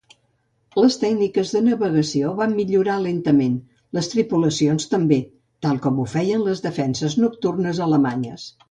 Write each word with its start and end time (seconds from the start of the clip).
Les 0.83 0.95
tècniques 1.01 1.51
de 1.55 1.61
navegació 1.65 2.31
van 2.39 2.55
millorar 2.61 2.95
lentament, 3.03 3.59
les 3.99 4.11
tripulacions 4.15 4.91
també, 4.95 5.23
tal 5.67 5.83
com 5.87 6.01
ho 6.07 6.11
feien 6.19 6.49
les 6.49 6.69
defenses 6.69 7.21
nocturnes 7.27 7.87
alemanyes. 7.91 8.51